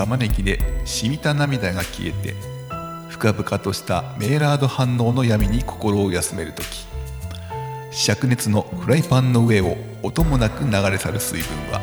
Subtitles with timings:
[0.00, 2.34] 玉ねぎで染みた涙が消えて
[3.10, 6.86] 深々としたメーラード反応の闇に心を休める時
[7.92, 11.82] 灼熱のフライパンの上を音もなく流れ去る水分は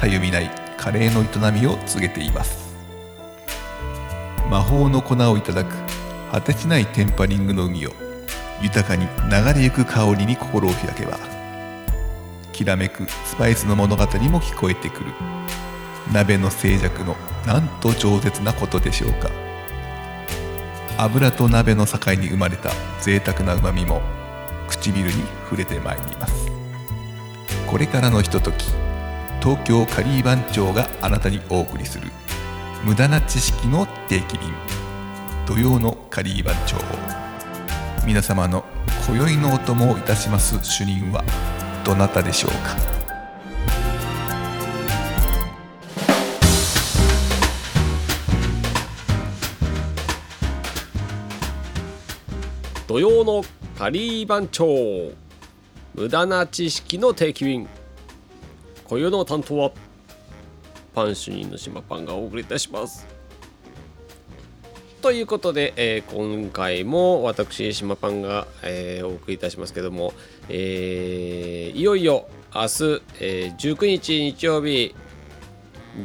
[0.00, 2.74] たゆみないカレーの営みを告げています。
[4.48, 5.74] 魔法の粉をいただく
[6.32, 7.90] 果てしないテンパリングの海を
[8.62, 11.18] 豊かに流れゆく香りに心を開けば
[12.54, 15.12] きらめくスパイスの物語も聞こえてくる。
[16.12, 19.30] 鍋の静寂のなんと饒舌なことでしょうか。
[20.96, 22.70] 油と鍋の境に生まれた
[23.00, 24.02] 贅沢なうまみも
[24.68, 25.12] 唇に
[25.44, 26.50] 触れてまいります。
[27.66, 28.64] これからのひととき
[29.40, 32.08] 東京カリー番長があなたにお送りする
[32.84, 34.52] 無駄な知識の定期便
[35.46, 36.76] 土曜のカリー番長
[38.06, 38.64] 皆様の
[39.06, 41.22] 今宵のお供をいたします主任は
[41.84, 42.97] どなたでしょうか。
[52.88, 53.44] 土曜の
[53.76, 54.64] カリー番長
[55.94, 57.68] 無駄な知識の定期便。
[58.88, 59.72] 今宵の担当は
[60.94, 63.06] パン主任の島パンがお送りいたします。
[65.02, 70.14] ということで、えー、今回も私島パンが、えー、お送りいたしますけども、
[70.48, 74.94] えー、いよいよ明日、え19日日曜日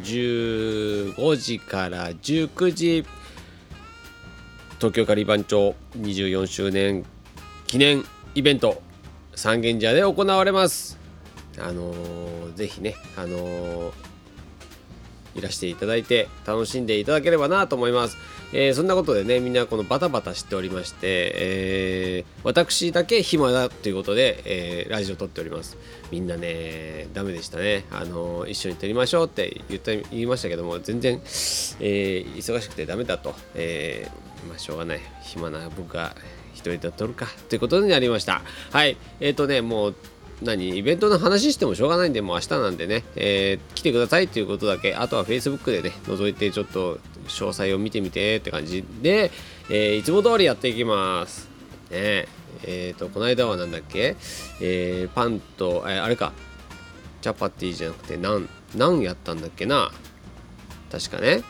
[0.02, 3.06] 15時から19時
[4.84, 7.06] 東京カリバン町24周年
[7.68, 8.04] 記念
[8.36, 8.82] イベント
[9.34, 11.00] 三軒茶屋で行われます。
[11.58, 13.92] あのー、ぜひねあのー、
[15.36, 18.18] いらしていただいて楽しんでいただければなと思います、
[18.52, 25.78] えー、そんなことでねみんなこのバタバタしておりまして、えー、私だけ暇だということで、えー、ラジオ撮っております。
[26.12, 27.86] みんなねダメでしたね。
[27.90, 31.22] あの一緒に撮りましょうって言った言いましたけども全然、
[31.80, 36.16] え忙しくてダメだと、えーまあしょうがない暇な僕が
[36.54, 38.42] 一人で撮るかということになりました。
[38.72, 38.98] はい。
[39.20, 39.96] えっ、ー、とねもう
[40.42, 44.96] 何イベントの話してもしょうがないんでもう明日なんでね、えー、来てくださいということだけ。
[44.96, 49.32] あとは Facebook でね覗いてちょっと詳細を見てみてって感じで、
[49.70, 51.50] えー、いつも通りやっていきます。
[51.90, 52.28] ね。
[52.66, 54.16] えっ、ー、とこの間は何だっけ、
[54.62, 56.34] えー、パンと、えあれか。
[57.22, 59.92] チャパティじゃなくてナンナンやったんだっけな。
[60.92, 61.42] 確かね。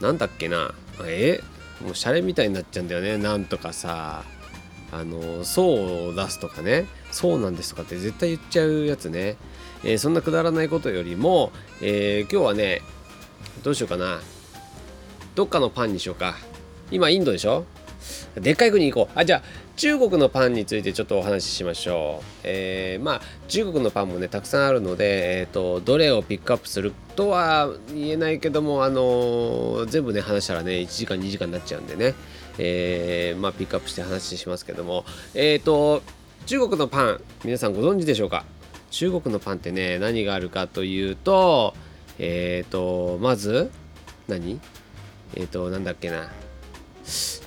[0.00, 0.74] なんだっけな。
[1.06, 1.40] え？
[1.82, 3.16] もうシャレみたいになっちゃうんだよね。
[3.16, 4.24] なんとかさ
[4.92, 6.86] あのそうを出すとかね。
[7.10, 9.36] そうなんですとかって絶対言っちゃうやつね、
[9.82, 11.50] えー、そんなくだらないことよりも、
[11.80, 12.82] えー、今日はね
[13.62, 14.20] どうしようかな。
[15.34, 16.34] どっかのパンにしようか。
[16.90, 17.64] 今インドでしょ？
[18.34, 19.18] でっかい国に行こう。
[19.18, 19.42] あじゃあ
[19.80, 22.24] 中国のパンについてちょっとお話ししましょう。
[22.44, 32.14] えー、まあ中国のパンもねたくさんあるので、えーと、どれをピックアップするとは言えないけども、あのー、全部ね話したらね1時間2時間になっちゃうんでね、
[32.58, 35.06] えー、まあピックアップして話しますけども。
[35.32, 36.02] え、ー、と
[36.44, 38.44] 中国のパン皆さんご存知でしょうか？
[38.90, 41.72] 中国のパンってね何があるかというと
[42.18, 43.70] えっ、ー、とまず
[44.28, 44.60] 何？
[45.36, 46.30] えっ、となんだっけな。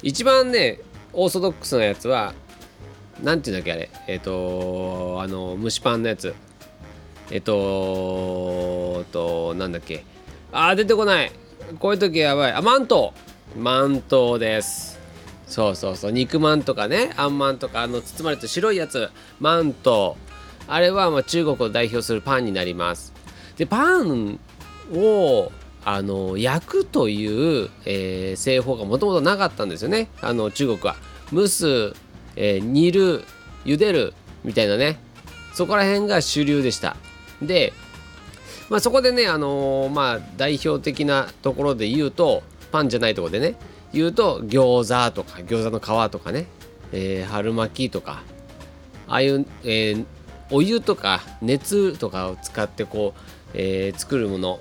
[0.01, 0.79] 一番ね
[1.13, 2.33] オーソドックスなやつは
[3.21, 3.89] 何て言うんだっけあれ。
[4.07, 6.33] えっ、ー、とあの蒸しパンのやつ。
[7.31, 10.03] えっ、ー、ととなんだっけ。
[10.51, 11.31] あー出てこない。
[11.79, 12.51] こういう時やばい。
[12.51, 13.13] あマント。
[13.57, 14.99] マントです。
[15.47, 16.11] そうそうそう。
[16.11, 17.11] 肉まんとかね。
[17.15, 17.83] あんまんとか。
[17.83, 19.09] あの包まれた白いやつ。
[19.39, 20.17] マント。
[20.67, 23.13] あれはまあ中国を代表するパンになります。
[23.57, 24.39] でパン
[24.91, 25.51] を
[25.85, 30.09] あの焼くという、えー、製法がもともとなかったんですよね。
[30.21, 30.95] あの中国は。
[31.31, 31.93] 蒸す、
[32.35, 33.23] えー、煮る
[33.65, 34.99] 茹でるみたいなね。
[35.53, 36.95] そこら辺が主流でした。
[37.41, 37.73] で、
[38.69, 43.55] まあ、そこでねあのー、まあ代表的なところで言うとパンじゃないところでね
[43.93, 46.47] 言うと餃子とか餃子の皮とかね、
[46.91, 48.23] えー、春巻きとか。
[49.07, 50.05] ああいう、えー、
[50.49, 54.59] お湯とか熱とかを使ってこう、えー、作るもの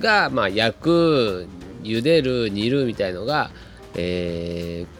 [0.00, 1.48] が、まあ、焼く
[1.82, 3.50] 茹でる煮るみたいのが、
[3.94, 4.86] え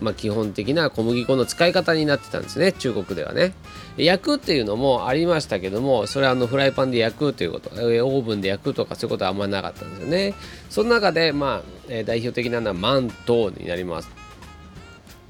[0.00, 3.52] まあ、基本的な小麦粉の使い方になってたんですね中国ではね。
[3.96, 10.34] 焼くっていうのもありましたけどもそれはあのフライパンで焼くということオーブンで焼くとかそういうことはあんまりなかったんですよね。
[10.70, 14.08] その中でまあ代表的なのはマントになります。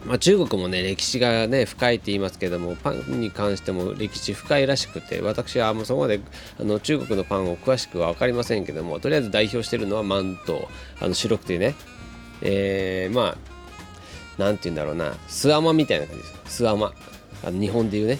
[0.06, 6.20] まあ、中国もね歴史がね深いって言いますけどもパンに関しても歴史深いらしくて私はもうそこまで
[6.61, 10.69] あの中国のパンを詳しくは分かりませんけどもとりあえず代表してるのはマント
[11.00, 11.75] あの白くてね。
[12.43, 13.57] えー、まあ
[14.38, 15.14] 何て言うんだろうな。
[15.29, 16.93] スアマみたいな感じですスアマ
[17.44, 18.19] あの日本でいうね。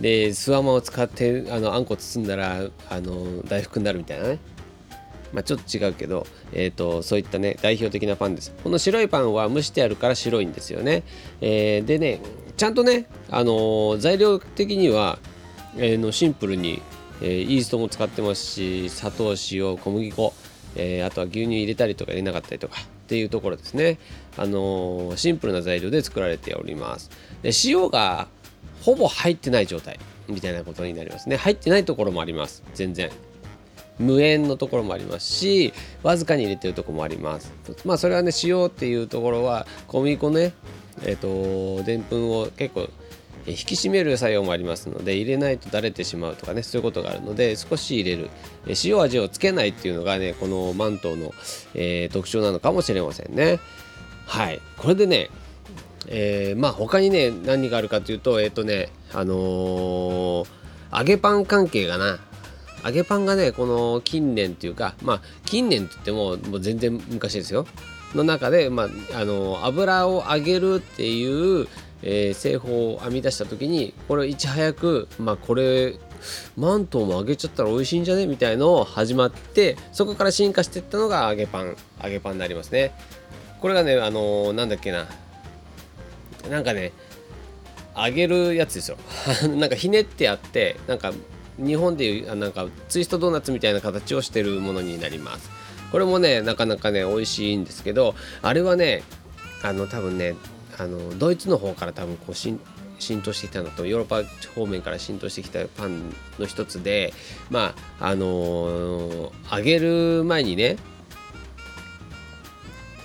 [0.00, 4.38] でスアマを使ってあのあんこ包んだらあの大福になるみたいなね。
[5.32, 8.52] まあ、ちょっと違うけど、えーと、そういったね代表的なパンです。
[8.64, 11.04] この白いパンは蒸してあるから白いんですよね、
[11.40, 12.20] えー、でね
[12.56, 15.18] ちゃんとね、あのー、材料的には、
[15.76, 16.82] えー、のシンプルに、
[17.22, 20.34] えー、イーストも使ってますし砂糖塩小麦粉、
[20.76, 23.98] えー、あとは牛乳入れたりとか入れなかったりとかっていうところですね、
[24.36, 27.10] あのー、シンプルな材料で作られております。
[27.42, 28.28] で塩が
[28.82, 31.36] ほぼ入ってない状態みたいなことになりますね。
[31.36, 32.62] 入ってないところもあります。
[32.74, 33.10] 全然。
[33.98, 37.52] 無塩のところもありますしわずかに入れてるとこもあります。
[37.84, 40.54] まあそれはね塩っていうところは小麦粉ね
[41.02, 42.88] えっ、ー、とでんぷんを結構
[43.46, 48.30] 引き締める作用もありますので入れないとだれてしまうとかねそういうことがあるので少し入れる。
[48.84, 51.32] 塩味をつけないっていうのがねこのマントの、
[51.74, 53.58] えー、特徴なのかもしれませんね。
[54.26, 54.60] はい。
[54.76, 55.30] これでね
[56.08, 60.46] えー、まあ他にね何があるかというとえっ、ー、とねあの、
[60.92, 62.18] 揚げパン関係がな。
[62.82, 67.66] 揚げパンがねこの近年っていうかまあ近年って言ってももう全然昔ですよ。
[68.14, 68.88] の中で、まあ、
[69.20, 71.68] あの油を揚げるっていう、
[72.02, 75.98] えー、製法を編み出した時にこれをいち早く、まあ、これ
[76.56, 81.76] マントンも揚げちゃったら美味しいんじゃねみたいのを始まってそこから進化していったのが揚げパン。
[82.02, 82.92] 揚げパンになりますね。
[83.60, 85.06] これがねあのー、なんだっけな。
[86.50, 86.92] なんかね
[87.96, 88.96] 揚げるやつですよ。
[89.56, 91.12] なんかひねってあってなんか
[91.58, 95.50] 日本でいうなんかツイストドーナツみたいな形をしてるものになります。
[95.92, 99.02] これもねなかなかね美味しいんですけどあれはね
[99.62, 100.36] あの多分ね
[100.80, 102.58] あのドイツの方から多分こう浸
[103.22, 107.12] 透してきたのとヨーロッパ方面から浸透してきたパンの一つで
[107.50, 110.78] まああのー、揚げる前にね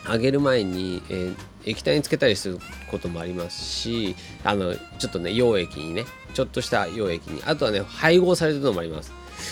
[0.10, 1.36] 揚げる前に、えー、
[1.66, 9.12] 液体につけたりすることもありますしあのちょっとね溶液にねちょっとした溶液にあとはね配合されてるのもあります、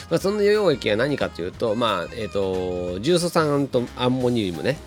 [0.10, 4.78] まあ、その溶液は何かというとまあえっ、ー、と重曹酸とアンモニウムね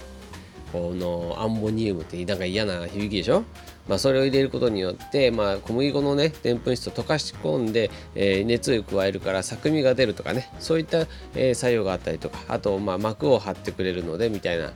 [0.72, 3.44] このアンモニウムってなんか嫌な響きでしょ？
[3.88, 14.72] まあ、それを入れることによって、まあ、小麦粉のねでんぷん質を溶かし込んで、えー、熱を加えるから搾乳が出るとかねそういった、えー、作用があったりとかあと、まあ、膜を張ってくれるのでみたいな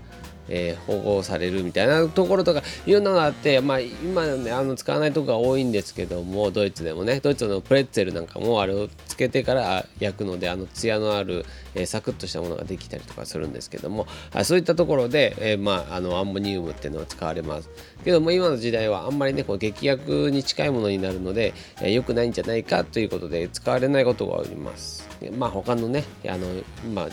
[0.53, 11.45] えー、保護されるみたいなところとかいろんなのがあって、まあ、今ねあの使わないとこが多いんですけどもドイツでもねドイツのプレッツェルなんかもあれをつけてから焼くのであのツヤのある、
[11.75, 17.69] え、サクッとしたものができたりとかするんですけどもあそういったところで、え、まあ、あのアンモニウムっていうのは使われます。
[18.05, 25.09] けども今の時代はあんまりねこう劇薬に近いものになるので良、えー、くないんじゃないかということで使われないことがあります。
[25.37, 26.47] まあ他のねあの
[26.95, 27.13] まあ違う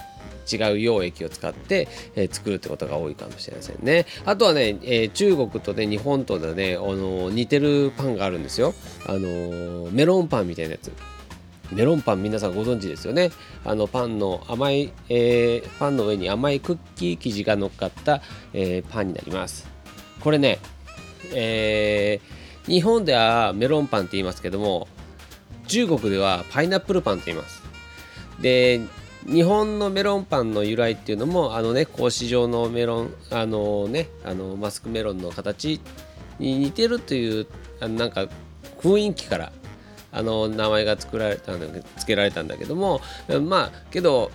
[0.78, 4.06] 溶液を使って、えー、作るってことが多いかもしれませんね。
[4.26, 8.74] あとはね、えー、中国とね日本とでねあの似てるパンがあるんですよ。
[9.06, 10.92] あのメロンパンみたいなやつ。
[11.72, 13.32] メロンパン皆さんご存知ですよね。
[13.66, 18.22] あのパンの甘い、えー、パンの上に甘いクッキー生地が乗っかった、
[18.54, 19.68] えー、パンになります。
[20.22, 20.60] これね、
[21.34, 24.88] えー、日本ではメロンパンって言いますけども
[25.68, 27.62] 中国ではパイナップルパンって言います。
[28.42, 28.82] で
[29.26, 35.82] 日本のメロンパンの由来っていうのもあのね格子状のメロンあのねあのマスクメロンの形
[36.40, 37.48] に似てるという
[37.82, 38.28] あなんか
[38.82, 39.52] 雰囲気から
[40.18, 43.02] あの名前が作られたんだ付けられたんだけども
[43.42, 44.32] まあけど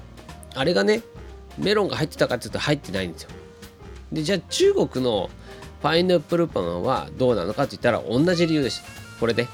[0.54, 1.02] あれがね
[1.58, 3.30] メロンが入ってたかっていうと入ってないんですよ。
[4.12, 5.30] でじゃあ中国の
[5.82, 8.86] パイナップルパンはどうなのかって言ったら同じ理由でした。
[9.18, 9.46] これで。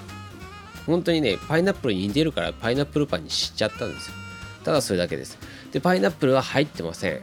[0.87, 4.15] 本当にねパイナップルに似てるからパイナップルパンにしちゃったんですよ。
[4.65, 5.39] ただそれだけです。
[5.71, 7.21] でパイナップルは入ってません。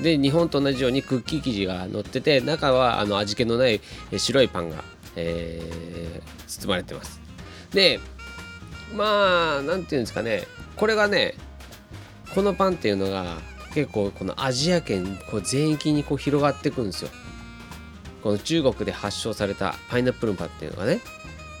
[0.00, 3.80] で日本と同じようにクッキー生地が乗ってて中はあの味気のない
[4.16, 4.84] 白いパンが、
[5.16, 7.20] えー、包まれてます。
[7.72, 7.98] で
[8.94, 10.44] まあ何て言うんですかね。
[10.76, 11.34] これがね
[12.34, 13.38] このパンっていうのが
[13.74, 17.10] 結構このアジア圏こう全域にこう広がっていくんですよ。
[18.22, 21.00] この中国で発祥されたパイナップルパンっていうのがね。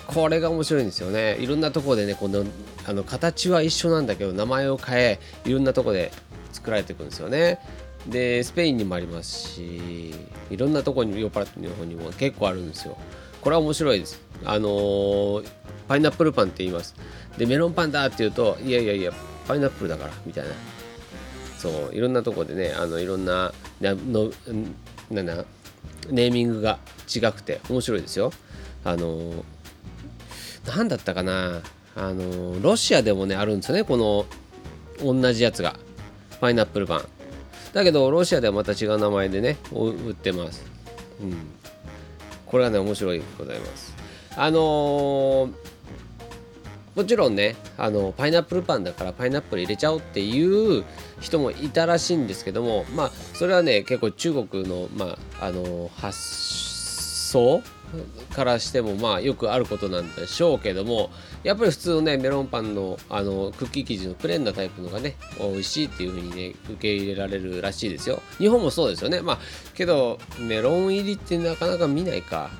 [0.06, 1.36] これが面白いんですよね。
[1.38, 2.44] いろんなとこでねこの
[2.86, 6.12] あの形は一緒なんだけど名前を変えいろんなとこで
[6.52, 7.60] 作られていくんですよね。
[8.06, 10.14] でスペインにもありますし
[10.50, 12.96] いろんなとこにヨーパラットの方にも結構あるんですよ。
[13.42, 14.20] これは面白いです。
[14.44, 15.46] あのー、
[15.88, 16.94] パイナップルパンって言います。
[17.36, 19.12] でメロンパンだって言うといやいやいや
[19.46, 20.50] パイナップルだからみたいな。
[21.58, 24.30] そういろんなとこでねあのいろんななの
[25.10, 25.44] なんだ
[26.10, 26.78] ネーミングが
[27.12, 28.32] 違くて面白いですよ。
[28.84, 29.44] あの
[30.66, 31.62] 何だったかな。
[31.96, 34.26] あのロシアでもねあるんですよねこの
[35.02, 35.76] 同じやつが。
[36.40, 37.08] パイナップルパン。
[37.72, 40.64] だけどロシアではまた違う名前でね売ってます。
[41.20, 41.34] うん。
[42.46, 43.94] これはね面白いございます。
[44.36, 45.52] あのー、
[46.98, 50.84] もちろんねあのパイナップルパンだからパイナップル入れちゃおうっていう
[51.20, 57.62] 人もいたらしいんですけどもまあそれはね結構中国の,、まあ、あの発想
[58.34, 61.10] からしてもまあよくあることなんでしょうけども
[61.44, 68.20] やっぱり普通のねメロンパンのあのクッキー生地のプレーンなタイプのがね美味しいっていう風にね受け入れられるらしいですよ。
[68.38, 69.20] 日本もそうですよね。
[69.20, 69.38] まあ
[69.76, 72.50] けどメロン入りってなかなか見ないか。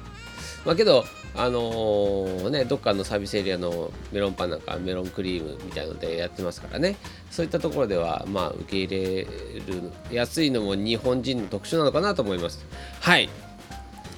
[0.64, 1.04] まあけど
[1.38, 6.96] あのー、ねどっかのサービスエリアのメロンパンなんかメロンクリームみたいのでやってますからね
[7.30, 12.66] そういったところではまあ受け入れる安いのも日本人の特徴なのかなと思います
[13.00, 13.30] はい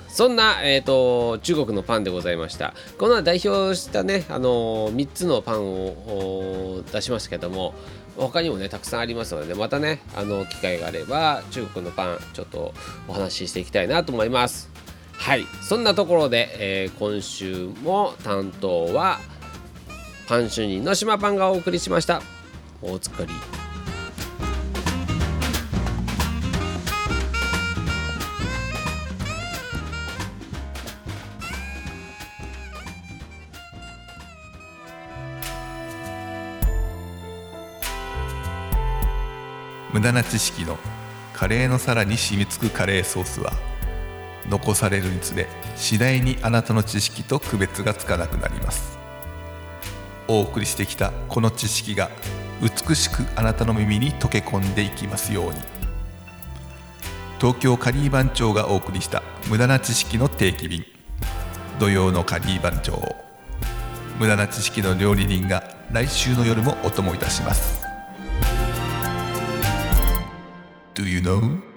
[0.08, 2.74] そんな、えーと、中国のパンでございました。
[2.98, 7.74] この代表したね、あのー、3つのパンを出しましたけども、
[8.16, 12.74] 他にもね、たくさんありますので、またね、あの機会があれば、中国のパン、ちょっと
[13.06, 14.68] お話ししていきたいなと思います。
[15.20, 19.20] はい、そんなところで、えー、今週も担当は、
[20.26, 22.22] パン主任の島パンがお送りしました。
[22.80, 23.28] お疲れ。
[39.92, 40.78] 無駄な知識の
[41.34, 43.52] カレーの皿に染みつくカレーソースは
[44.50, 48.98] 残されるにつれ次第にあなたの知識と区別がつかなくなります。
[50.28, 52.10] お送りしてきたこの知識が
[52.60, 55.58] 美しくあなたの耳に溶け込んでいきますように。
[57.40, 60.84] 東京カリー番長がお送りした無駄な知識の定期便。
[61.78, 63.16] 土曜のカリー番長
[64.18, 67.82] 無駄な知識の料理人が来週の夜もお供いたします。
[70.94, 71.69] Do you know?